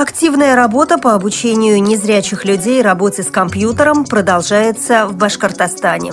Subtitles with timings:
[0.00, 6.12] Активная работа по обучению незрячих людей работе с компьютером продолжается в Башкортостане.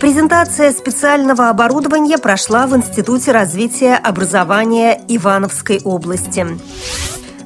[0.00, 6.46] Презентация специального оборудования прошла в Институте развития образования Ивановской области.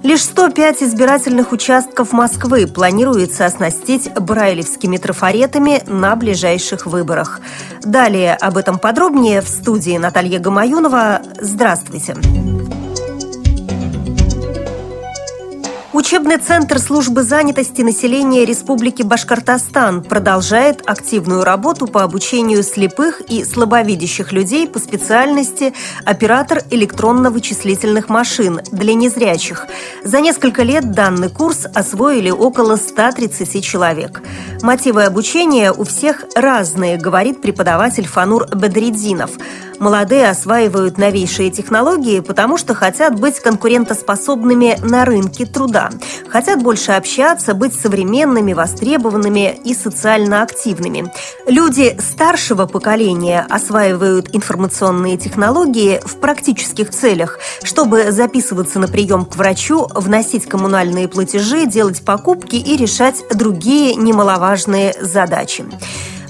[0.05, 7.41] Лишь 105 избирательных участков Москвы планируется оснастить брайлевскими трафаретами на ближайших выборах.
[7.83, 11.23] Далее об этом подробнее в студии Наталья Гамаюнова.
[11.41, 12.15] Здравствуйте.
[12.15, 12.80] Здравствуйте.
[16.11, 24.33] Учебный центр службы занятости населения Республики Башкортостан продолжает активную работу по обучению слепых и слабовидящих
[24.33, 25.73] людей по специальности
[26.05, 29.69] оператор электронно-вычислительных машин для незрячих.
[30.03, 34.21] За несколько лет данный курс освоили около 130 человек.
[34.63, 39.31] Мотивы обучения у всех разные, говорит преподаватель Фанур Бедридзинов–
[39.81, 45.89] Молодые осваивают новейшие технологии, потому что хотят быть конкурентоспособными на рынке труда.
[46.29, 51.13] Хотят больше общаться, быть современными, востребованными и социально активными.
[51.47, 59.89] Люди старшего поколения осваивают информационные технологии в практических целях, чтобы записываться на прием к врачу,
[59.95, 65.65] вносить коммунальные платежи, делать покупки и решать другие немаловажные задачи.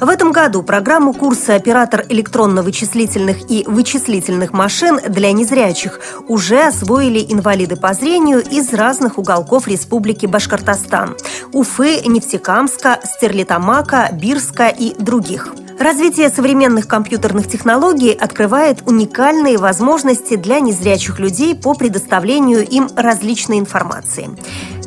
[0.01, 7.77] В этом году программу курса «Оператор электронно-вычислительных и вычислительных машин» для незрячих уже освоили инвалиды
[7.77, 11.17] по зрению из разных уголков Республики Башкортостан–
[11.53, 15.53] Уфы, Нефтекамска, Стерлитамака, Бирска и других.
[15.79, 24.31] Развитие современных компьютерных технологий открывает уникальные возможности для незрячих людей по предоставлению им различной информации.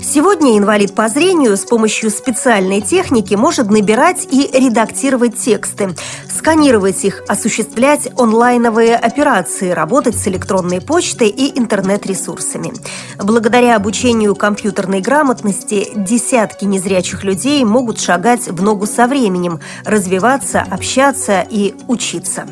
[0.03, 5.95] Сегодня инвалид по зрению с помощью специальной техники может набирать и редактировать тексты,
[6.29, 12.73] сканировать их, осуществлять онлайновые операции, работать с электронной почтой и интернет-ресурсами.
[13.17, 21.47] Благодаря обучению компьютерной грамотности десятки незрячих людей могут шагать в ногу со временем, развиваться, общаться
[21.49, 22.45] и учиться.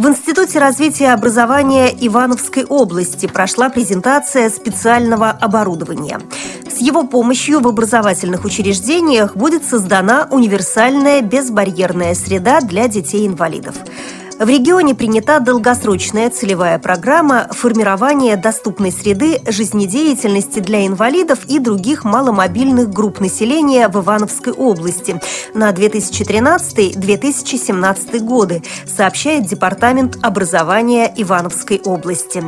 [0.00, 6.18] В Институте развития образования Ивановской области прошла презентация специального оборудования.
[6.66, 13.74] С его помощью в образовательных учреждениях будет создана универсальная безбарьерная среда для детей-инвалидов.
[14.40, 22.88] В регионе принята долгосрочная целевая программа формирования доступной среды жизнедеятельности для инвалидов и других маломобильных
[22.88, 25.20] групп населения в Ивановской области
[25.52, 32.42] на 2013-2017 годы, сообщает Департамент образования Ивановской области.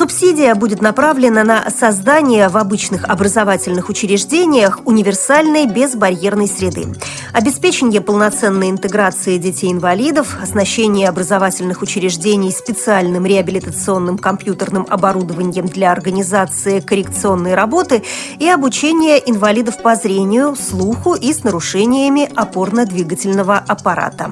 [0.00, 6.86] Субсидия будет направлена на создание в обычных образовательных учреждениях универсальной безбарьерной среды,
[7.34, 18.02] обеспечение полноценной интеграции детей-инвалидов, оснащение образовательных учреждений специальным реабилитационным компьютерным оборудованием для организации коррекционной работы
[18.38, 24.30] и обучение инвалидов по зрению, слуху и с нарушениями опорно-двигательного аппарата.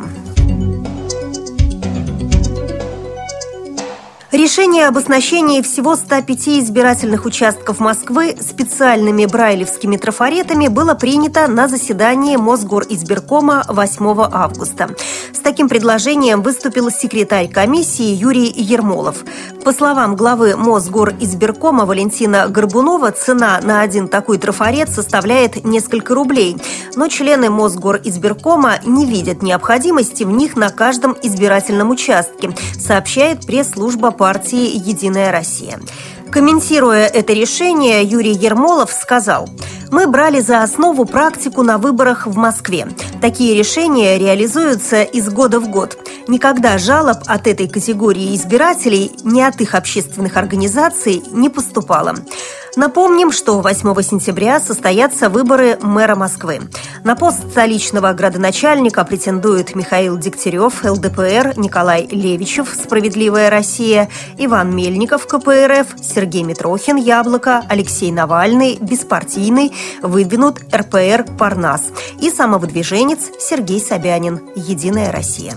[4.30, 12.36] Решение об оснащении всего 105 избирательных участков Москвы специальными брайлевскими трафаретами было принято на заседании
[12.36, 14.90] Мосгоризбиркома 8 августа.
[15.32, 19.24] С таким предложением выступил секретарь комиссии Юрий Ермолов.
[19.64, 26.58] По словам главы Мосгоризбиркома Валентина Горбунова, цена на один такой трафарет составляет несколько рублей.
[26.96, 34.76] Но члены Мосгоризбиркома не видят необходимости в них на каждом избирательном участке, сообщает пресс-служба партии
[34.76, 35.78] «Единая Россия».
[36.30, 39.48] Комментируя это решение, Юрий Ермолов сказал,
[39.90, 42.86] «Мы брали за основу практику на выборах в Москве.
[43.22, 45.96] Такие решения реализуются из года в год.
[46.28, 52.16] Никогда жалоб от этой категории избирателей, ни от их общественных организаций не поступало.
[52.78, 56.60] Напомним, что 8 сентября состоятся выборы мэра Москвы.
[57.02, 65.88] На пост столичного градоначальника претендуют Михаил Дегтярев, ЛДПР, Николай Левичев, «Справедливая Россия», Иван Мельников, КПРФ,
[66.00, 71.82] Сергей Митрохин, Яблоко, Алексей Навальный, Беспартийный, выдвинут РПР «Парнас»
[72.20, 75.56] и самовыдвиженец Сергей Собянин, «Единая Россия».